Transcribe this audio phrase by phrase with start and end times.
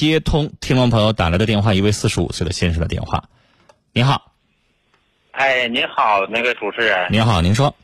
[0.00, 3.24] 接通听众朋友打来的电话，一位四十五岁的先生的电话。
[3.92, 4.32] 您好，
[5.32, 7.06] 哎，您好，那个主持人。
[7.12, 7.76] 您好，您说。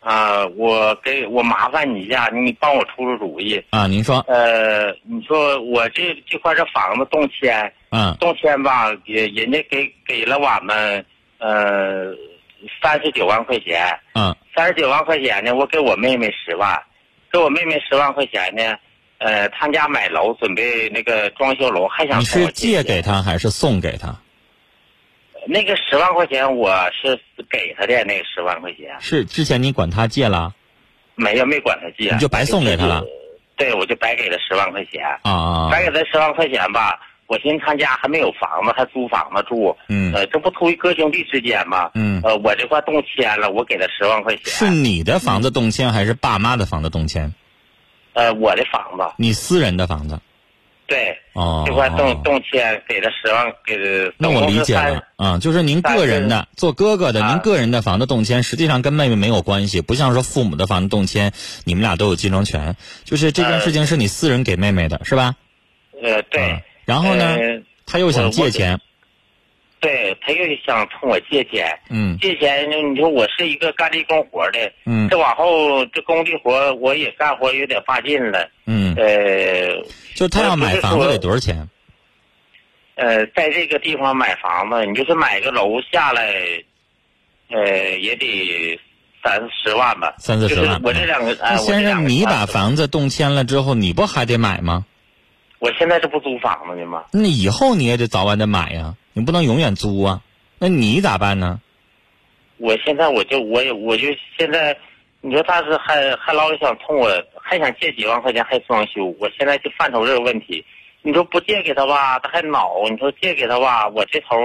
[0.00, 3.64] 啊，我给我麻烦你一下，你帮我出出主意。
[3.70, 4.18] 啊，您说。
[4.28, 11.02] 呃，你说我这这块这房子动迁，嗯，动迁吧，也人家给给了我们
[11.38, 12.12] 呃
[12.82, 16.78] 三十九万块钱，嗯，三十九万块钱呢，我给我妹妹十万，
[17.32, 18.76] 给我妹妹十万块钱呢，
[19.18, 24.16] 呃，他家买楼准备那个装修楼，还想你是借给他还是送给他？
[25.46, 30.54] 那个十万块钱我是给他的，那个十万块钱是之前你管他借了，
[31.14, 33.04] 没有没管他借，你就白送给他了。
[33.56, 35.68] 对，我就白给他十万块钱啊啊！
[35.70, 41.90] 白给他十万块钱吧，我寻思他家还没有房子，还租房子住，嗯，呃，这不图于哥兄弟之间吗？
[41.94, 44.46] 嗯，呃，我这块动迁了，我给他十万块钱。
[44.46, 47.32] 是你的房子动迁还是爸妈的房子动迁？
[48.14, 49.14] 呃，我的房子。
[49.18, 50.18] 你私人的房子。
[50.86, 54.12] 对，哦，这块动动迁给他十万，给了。
[54.18, 61.32] 那我理解了啊，就是您个人的做哥哥的，您个人的房子动迁，实际上跟妹妹没有关系，不像说父母的房子动迁，
[61.64, 62.76] 你们俩都有继承权。
[63.04, 65.36] 就是这件事情是你私人给妹妹的，是吧？
[66.02, 66.62] 呃，对。
[66.84, 67.38] 然后呢，
[67.86, 68.78] 他又想借钱。
[69.84, 81.68] 对他又想从我借钱，嗯，借钱，你说我是一个干力工活的，嗯，这往后这工地活我也干活有点发劲了，嗯，呃，就他要买房子得多少钱？
[82.94, 86.32] 呃，在这个地方买房子，你就是买个楼下来，
[87.50, 88.80] 呃，也得
[89.22, 90.80] 三四十万吧，三四十万。
[90.82, 94.86] 我这两个，哎，先生，你把房子动迁了之后，你不还得买吗？
[95.58, 97.04] 我现在这不租房子呢吗？
[97.12, 98.94] 那以后你也得早晚得买呀。
[99.14, 100.22] 你不能永远租啊，
[100.58, 101.60] 那你咋办呢？
[102.56, 104.76] 我现在我就我也我就现在，
[105.20, 107.08] 你说他是还还老想冲我，
[107.40, 110.64] 还想借几万块钱还装修，我现在就犯愁这个问题。
[111.02, 114.36] 你说不借给他吧，他还恼；你说借给他吧，我这头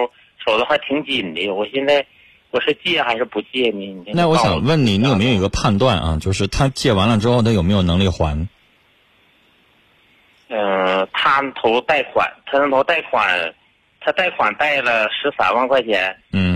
[0.45, 1.49] 手头还挺紧的。
[1.49, 2.05] 我现在
[2.51, 4.03] 我是借还是不借呢？
[4.13, 6.17] 那我想问你，你有没有一个判断啊？
[6.21, 8.47] 就是他借完了之后，他有没有能力还？
[10.49, 13.55] 嗯，他投贷款，他那投贷款。
[14.09, 16.55] 他贷款贷了十三万块钱，嗯，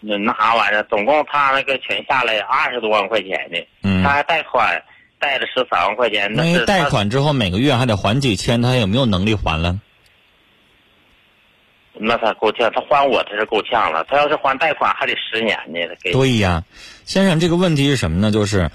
[0.00, 4.82] 那那啥玩意儿，总共他那个全下来二十多万块钱呢，嗯，他还贷款
[5.18, 9.78] 贷了十三万块钱，那贷款之后每个月还得还几千，他有没有能力还了？
[11.92, 16.10] 那他够呛，他还我他是够呛了，他要是还贷款还得十年呢，给。
[16.12, 16.64] 对呀，
[17.04, 18.30] 先生，这个问题是什么呢？
[18.30, 18.70] 就是。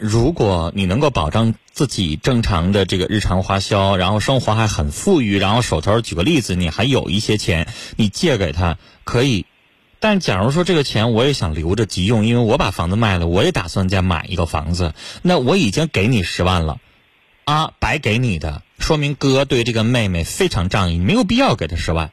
[0.00, 9.46] 如果你能够保障自己正常的这个日常花销，然后生活还很富裕，然后手头举个例子，你还有一些钱，你借给他可以。
[9.98, 16.78] 但假如说这个钱我也想留着急用，因为我把房子卖了，我也打算再买一个房子，那我已经给你十万了，
[17.44, 22.10] 啊，白给你的，说明哥对这个妹妹非常仗义，没有必要给她十万。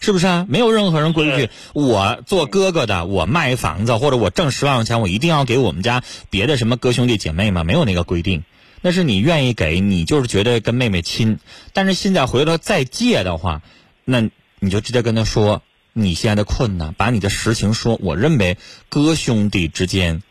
[0.00, 0.46] 是不是啊？
[0.48, 7.64] 没有任何人规矩，我做哥哥的，我卖房子或者我挣十万块钱，我一定要给我们家别的什么哥兄弟姐妹吗？
[7.64, 8.42] 没有那个规定，
[8.80, 11.38] 那是你愿意给，你就是觉得跟妹妹亲。
[11.74, 13.60] 但是现在回头再借的话，
[14.06, 14.22] 那
[14.58, 15.62] 你就直接跟他说
[15.92, 17.98] 你现在的困难，把你的实情说。
[18.02, 18.56] 我认为
[18.88, 20.22] 哥兄弟之间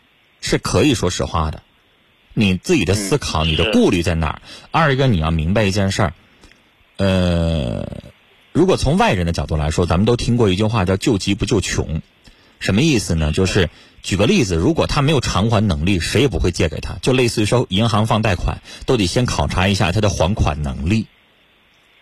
[0.42, 1.62] 是可以说实话的，
[2.34, 4.42] 你自己的思考，你的顾虑在哪儿？
[4.72, 6.14] 二一个你要明白一件事儿，
[6.98, 7.88] 呃。
[8.60, 12.02] 如果从外人的角度来说，咱们都听过一句话叫“救急不救穷”，
[12.60, 13.32] 什么意思呢？
[13.32, 13.70] 就是
[14.04, 16.96] 举个例子，如果他没有偿还能力，谁也不会借给他。
[17.02, 21.08] 就类似于说，银行放贷款，都得先考察一下他的还款能力，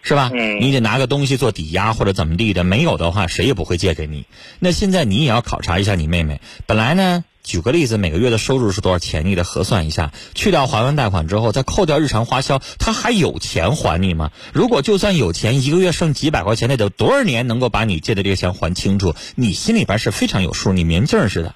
[0.01, 0.31] 是吧？
[0.33, 0.59] 嗯。
[0.59, 4.25] 你得拿个东西做抵押或者怎么地的，没有的话，谁也不会借给你。
[4.57, 6.41] 那现在你也要考察一下你妹妹。
[6.65, 7.23] 本来呢。
[7.47, 9.25] 举个例子，每个月的收入是多少钱？
[9.25, 14.31] 你得核算一下，去掉还完贷款之后，再扣掉日常花销，他还有钱还你吗？
[14.51, 19.15] 如果就算有钱，一个月剩几百块钱，那得多少年能够把你借的这个钱还清楚？
[19.35, 21.55] 你心里边是非常有数，你明镜似的。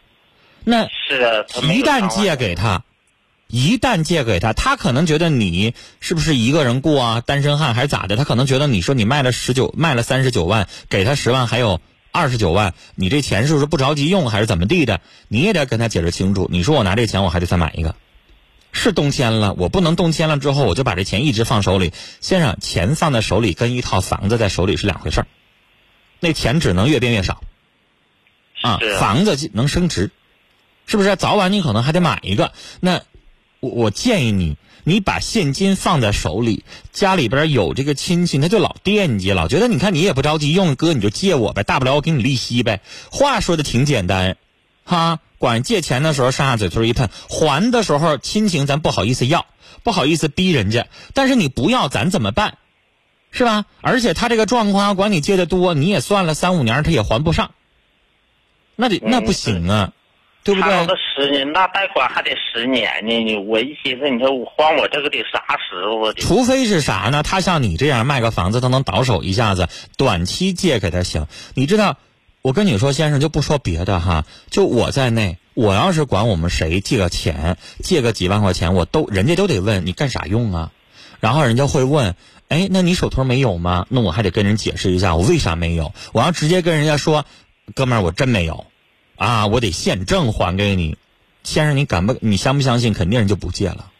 [0.64, 2.86] 那是一旦借给他，
[3.48, 7.22] 一旦借给他，他可能觉得你是不是一个人过啊？
[7.22, 8.16] 单身汉还是咋的？
[8.16, 11.82] 他可能觉得你说你卖了十九，卖了三十九万，给他十万，还有。
[12.12, 15.00] 二十九万，你这钱是不是不着急用，还是怎么地的？
[15.30, 16.50] 你也得跟他解释清楚。
[16.52, 17.96] 你说我拿这钱，我还得再买一个，
[18.72, 21.94] 是动迁了，我不能动迁了之后，我就把这钱一直放手里。
[22.20, 25.28] 先生，钱放在手里跟一套房子在手里是两回事儿，
[26.20, 27.42] 那钱只能越变越少，
[28.62, 30.12] 啊，房子能升值，
[30.86, 31.16] 是不是？
[31.16, 32.52] 早晚你可能还得买一个。
[32.82, 33.02] 那
[33.62, 34.58] 我我建议你。
[34.84, 42.82] 你把现金放在手里，家里边有这个亲戚，他就老惦记，老觉得你看你也不着急用，哥你就借我呗，大不了我给你利息呗。
[43.12, 44.38] 话说的挺简单，
[44.84, 49.46] 哈，管借钱的时候上下嘴唇一碰，还的时候亲情咱不好意思要，
[49.84, 52.58] 不好意思逼人家，但是你不要咱怎么办？
[53.30, 53.66] 是吧？
[53.82, 57.52] 而且他这个状况，管你借的多，你也算了三五年，他也还不上，
[58.76, 59.94] 那得那不行啊，
[60.44, 60.72] 对不对？
[61.16, 63.24] 十年，那贷款还得十年呢。
[63.24, 66.12] 你我一寻思，你说我还我这个得啥时候？
[66.14, 67.22] 除非是啥呢？
[67.22, 69.68] 他像你这样卖个房子，他能倒手一下子，
[69.98, 71.28] 短期借给他行。
[71.54, 71.98] 你知道，
[72.42, 80.72] 我跟你说，先生就不说别的哈，就我在内，我要是管我们谁借个钱，借个几万块钱，我都人家都得问你干啥用啊？
[81.20, 82.16] 然后人家会问，
[82.48, 83.86] 哎，那你手头没有吗？
[83.90, 85.94] 那我还得跟人解释一下，我为啥没有？
[86.14, 87.26] 我要直接跟人家说，
[87.76, 88.66] 哥们儿，我真没有。
[89.16, 90.98] 啊，我得现证还给你，
[91.44, 92.18] 先生，你敢不？
[92.22, 92.94] 你相不相信？
[92.94, 93.92] 肯定人就不借了。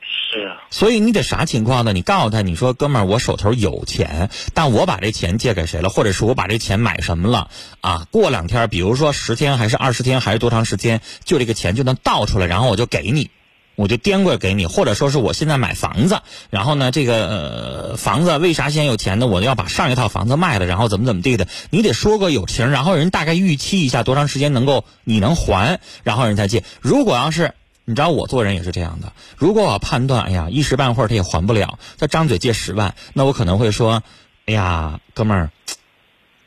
[0.00, 0.62] 是啊。
[0.70, 1.92] 所以你得啥情况呢？
[1.92, 7.50] 你告诉他，你说哥们儿，我手头有钱，但我把这钱借给谁了，或者是我把这钱买什么了？
[7.80, 13.30] 啊，过两天，比如说十天还是二十天还是多长时间，就这个钱就能倒出来，然后我就给你。
[13.76, 19.26] 我就颠过来给你，或者说是我现在买房子，然后呢，这个呃房子为啥先有钱呢？
[19.26, 26.64] 我要把上一套房子卖了，然后怎么怎么地的，你得说个有情，然后人大概预期一下多长时间能够你能还，然后人才借。
[26.80, 27.52] 如果要是
[27.84, 34.02] 你知道我做人也是这样的，如果我判断哎呀一时半会儿他也还不了，他张嘴借十万，那我可能会说，
[34.46, 35.50] 哎呀哥们儿，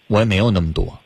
[0.08, 0.98] 我也没有那么多，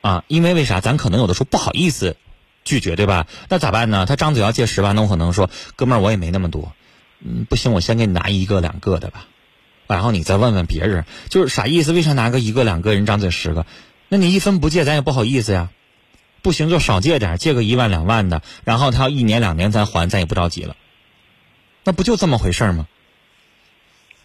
[0.00, 0.80] 啊，因为为啥？
[0.80, 2.16] 咱可能有的时候不好意思。
[2.64, 3.26] 拒绝对吧？
[3.48, 4.06] 那咋办呢？
[4.06, 6.72] 他张嘴要借十万，那我可能说，哥们儿，我也没那么多，
[7.24, 9.26] 嗯，不行，我先给你拿一个两个的吧，
[9.86, 11.92] 然后你再问问别人，就是啥意思？
[11.92, 13.66] 为啥拿个一个两个人张嘴十个？
[14.08, 15.70] 那你一分不借，咱也不好意思呀。
[16.42, 20.74] 不行就少借点，借个一万两万的，然后他要一年两年再还，咱也不着急了。
[21.84, 22.86] 那不就这么回事吗？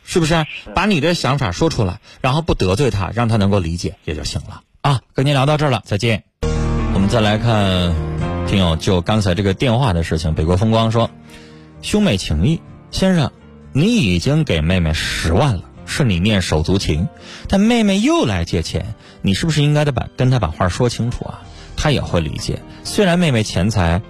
[0.06, 0.46] 是不是？
[0.74, 5.02] 把你的想法说出来，然后不得罪他，让他能够理解也就行了啊。
[5.14, 6.24] 跟您聊到这儿了，再见。
[6.94, 8.15] 我们再来看。
[8.48, 11.10] 听友就刚才这个电话的事情，北国风光说，
[11.82, 12.62] 兄妹情谊，
[12.92, 13.32] 先生，
[13.74, 17.08] 你已经给妹妹十万了，是你念手足情，
[17.50, 18.94] 但妹妹又来借钱，
[19.24, 21.42] 你是不是应该得把跟她把话说清楚啊？
[21.76, 24.02] 她也会理解，虽然妹妹钱财，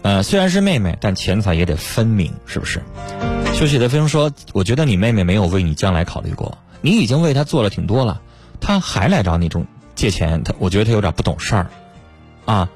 [0.00, 2.82] 呃，虽然是妹妹，但钱财也得分明，是不是？
[3.52, 8.22] 休息的飞说，我觉得你妹妹没有为你将来考虑过，你已经为她做了挺多了，
[8.60, 11.66] 她还来找你中借钱，她我觉得她有点不懂事儿，
[12.46, 12.70] 啊。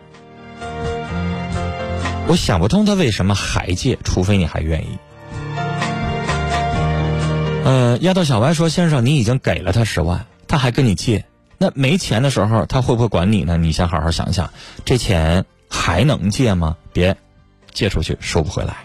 [2.28, 4.98] 我想不通他为什么还借，除非你还愿意。
[7.64, 11.24] 呃，丫头小白说：“先生，你已经给了他十万，他还跟你借，
[11.56, 13.56] 那没钱的时候他会不会管你呢？
[13.56, 14.52] 你先好好想想，
[14.84, 16.76] 这钱还能借吗？
[16.92, 17.16] 别
[17.72, 18.76] 借出去收不回来。”